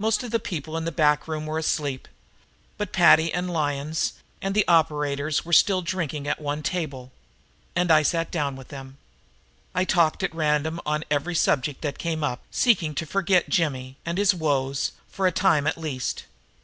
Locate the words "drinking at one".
5.80-6.60